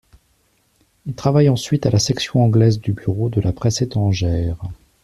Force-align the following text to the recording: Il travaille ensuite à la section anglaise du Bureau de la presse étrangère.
Il 1.05 1.13
travaille 1.13 1.47
ensuite 1.47 1.85
à 1.85 1.91
la 1.91 1.99
section 1.99 2.41
anglaise 2.43 2.81
du 2.81 2.91
Bureau 2.91 3.29
de 3.29 3.39
la 3.39 3.53
presse 3.53 3.83
étrangère. 3.83 4.57